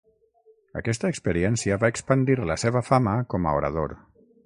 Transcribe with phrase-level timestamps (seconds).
[0.81, 3.99] Aquesta experiència va expandir la seva fama com a orador.